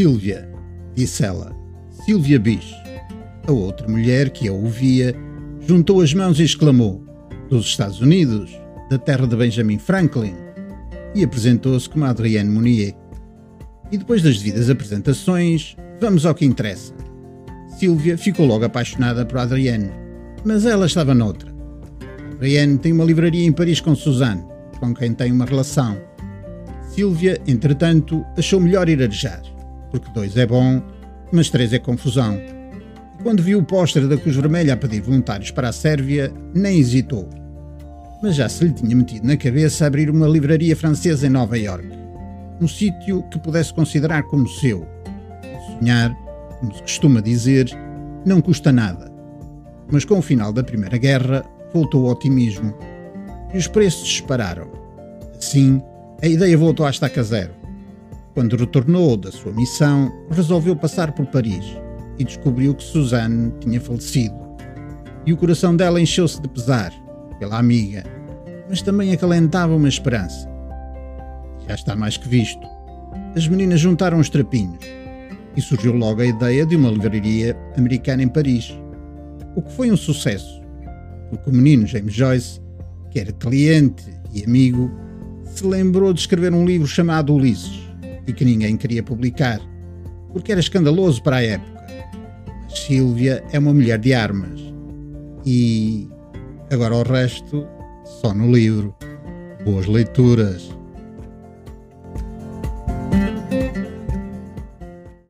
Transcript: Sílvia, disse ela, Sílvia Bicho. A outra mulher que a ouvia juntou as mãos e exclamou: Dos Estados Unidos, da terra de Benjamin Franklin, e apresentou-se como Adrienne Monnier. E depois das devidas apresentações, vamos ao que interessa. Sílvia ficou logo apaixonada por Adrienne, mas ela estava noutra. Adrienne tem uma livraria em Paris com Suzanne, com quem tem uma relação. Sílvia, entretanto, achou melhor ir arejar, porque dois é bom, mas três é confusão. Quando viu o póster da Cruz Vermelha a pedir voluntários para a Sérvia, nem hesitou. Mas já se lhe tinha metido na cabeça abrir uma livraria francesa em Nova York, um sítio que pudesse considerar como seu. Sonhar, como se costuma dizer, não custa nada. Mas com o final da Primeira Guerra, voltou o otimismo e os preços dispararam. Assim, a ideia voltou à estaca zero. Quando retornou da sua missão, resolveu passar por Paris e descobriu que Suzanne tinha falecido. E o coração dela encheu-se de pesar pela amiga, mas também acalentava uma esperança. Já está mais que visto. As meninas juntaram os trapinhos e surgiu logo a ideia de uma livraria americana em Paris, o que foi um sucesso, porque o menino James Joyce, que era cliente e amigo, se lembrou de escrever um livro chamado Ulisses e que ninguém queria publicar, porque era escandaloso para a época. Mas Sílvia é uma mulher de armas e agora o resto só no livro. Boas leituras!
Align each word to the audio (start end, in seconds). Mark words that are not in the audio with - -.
Sílvia, 0.00 0.48
disse 0.94 1.22
ela, 1.22 1.54
Sílvia 1.90 2.40
Bicho. 2.40 2.74
A 3.46 3.52
outra 3.52 3.86
mulher 3.86 4.30
que 4.30 4.48
a 4.48 4.52
ouvia 4.52 5.14
juntou 5.68 6.00
as 6.00 6.14
mãos 6.14 6.40
e 6.40 6.42
exclamou: 6.42 7.04
Dos 7.50 7.66
Estados 7.66 8.00
Unidos, 8.00 8.50
da 8.88 8.96
terra 8.96 9.26
de 9.26 9.36
Benjamin 9.36 9.78
Franklin, 9.78 10.34
e 11.14 11.22
apresentou-se 11.22 11.86
como 11.86 12.06
Adrienne 12.06 12.48
Monnier. 12.48 12.94
E 13.92 13.98
depois 13.98 14.22
das 14.22 14.38
devidas 14.38 14.70
apresentações, 14.70 15.76
vamos 16.00 16.24
ao 16.24 16.34
que 16.34 16.46
interessa. 16.46 16.94
Sílvia 17.78 18.16
ficou 18.16 18.46
logo 18.46 18.64
apaixonada 18.64 19.26
por 19.26 19.36
Adrienne, 19.36 19.90
mas 20.46 20.64
ela 20.64 20.86
estava 20.86 21.12
noutra. 21.12 21.54
Adrienne 22.36 22.78
tem 22.78 22.94
uma 22.94 23.04
livraria 23.04 23.44
em 23.44 23.52
Paris 23.52 23.82
com 23.82 23.94
Suzanne, 23.94 24.42
com 24.78 24.94
quem 24.94 25.12
tem 25.12 25.30
uma 25.30 25.44
relação. 25.44 26.00
Sílvia, 26.88 27.38
entretanto, 27.46 28.24
achou 28.38 28.60
melhor 28.60 28.88
ir 28.88 29.02
arejar, 29.02 29.42
porque 29.90 30.10
dois 30.12 30.36
é 30.36 30.46
bom, 30.46 30.82
mas 31.32 31.50
três 31.50 31.72
é 31.72 31.78
confusão. 31.78 32.40
Quando 33.22 33.42
viu 33.42 33.58
o 33.58 33.64
póster 33.64 34.08
da 34.08 34.16
Cruz 34.16 34.36
Vermelha 34.36 34.74
a 34.74 34.76
pedir 34.76 35.00
voluntários 35.02 35.50
para 35.50 35.68
a 35.68 35.72
Sérvia, 35.72 36.32
nem 36.54 36.78
hesitou. 36.78 37.28
Mas 38.22 38.36
já 38.36 38.48
se 38.48 38.64
lhe 38.64 38.72
tinha 38.72 38.96
metido 38.96 39.26
na 39.26 39.36
cabeça 39.36 39.86
abrir 39.86 40.08
uma 40.10 40.26
livraria 40.26 40.74
francesa 40.74 41.26
em 41.26 41.30
Nova 41.30 41.58
York, 41.58 41.86
um 42.60 42.68
sítio 42.68 43.22
que 43.30 43.38
pudesse 43.38 43.72
considerar 43.74 44.22
como 44.24 44.48
seu. 44.48 44.86
Sonhar, 45.66 46.14
como 46.60 46.74
se 46.74 46.82
costuma 46.82 47.20
dizer, 47.20 47.70
não 48.24 48.40
custa 48.40 48.72
nada. 48.72 49.10
Mas 49.90 50.04
com 50.04 50.18
o 50.18 50.22
final 50.22 50.52
da 50.52 50.62
Primeira 50.62 50.96
Guerra, 50.96 51.44
voltou 51.72 52.04
o 52.04 52.10
otimismo 52.10 52.74
e 53.52 53.58
os 53.58 53.66
preços 53.66 54.06
dispararam. 54.08 54.70
Assim, 55.36 55.82
a 56.22 56.26
ideia 56.26 56.56
voltou 56.56 56.86
à 56.86 56.90
estaca 56.90 57.22
zero. 57.22 57.59
Quando 58.32 58.56
retornou 58.56 59.16
da 59.16 59.32
sua 59.32 59.52
missão, 59.52 60.12
resolveu 60.30 60.76
passar 60.76 61.10
por 61.12 61.26
Paris 61.26 61.64
e 62.16 62.24
descobriu 62.24 62.74
que 62.74 62.84
Suzanne 62.84 63.52
tinha 63.58 63.80
falecido. 63.80 64.38
E 65.26 65.32
o 65.32 65.36
coração 65.36 65.74
dela 65.74 66.00
encheu-se 66.00 66.40
de 66.40 66.48
pesar 66.48 66.92
pela 67.40 67.58
amiga, 67.58 68.04
mas 68.68 68.82
também 68.82 69.12
acalentava 69.12 69.74
uma 69.74 69.88
esperança. 69.88 70.48
Já 71.66 71.74
está 71.74 71.96
mais 71.96 72.16
que 72.16 72.28
visto. 72.28 72.64
As 73.34 73.48
meninas 73.48 73.80
juntaram 73.80 74.20
os 74.20 74.30
trapinhos 74.30 74.78
e 75.56 75.60
surgiu 75.60 75.92
logo 75.92 76.22
a 76.22 76.26
ideia 76.26 76.64
de 76.64 76.76
uma 76.76 76.90
livraria 76.90 77.56
americana 77.76 78.22
em 78.22 78.28
Paris, 78.28 78.72
o 79.56 79.62
que 79.62 79.72
foi 79.72 79.90
um 79.90 79.96
sucesso, 79.96 80.62
porque 81.28 81.50
o 81.50 81.52
menino 81.52 81.84
James 81.84 82.14
Joyce, 82.14 82.60
que 83.10 83.18
era 83.18 83.32
cliente 83.32 84.04
e 84.32 84.44
amigo, 84.44 84.88
se 85.44 85.66
lembrou 85.66 86.12
de 86.12 86.20
escrever 86.20 86.54
um 86.54 86.64
livro 86.64 86.86
chamado 86.86 87.34
Ulisses 87.34 87.89
e 88.26 88.32
que 88.32 88.44
ninguém 88.44 88.76
queria 88.76 89.02
publicar, 89.02 89.60
porque 90.32 90.52
era 90.52 90.60
escandaloso 90.60 91.22
para 91.22 91.36
a 91.36 91.42
época. 91.42 91.80
Mas 92.62 92.78
Sílvia 92.80 93.44
é 93.52 93.58
uma 93.58 93.72
mulher 93.72 93.98
de 93.98 94.14
armas 94.14 94.60
e 95.44 96.08
agora 96.70 96.94
o 96.94 97.02
resto 97.02 97.66
só 98.04 98.32
no 98.34 98.52
livro. 98.52 98.94
Boas 99.64 99.86
leituras! 99.86 100.79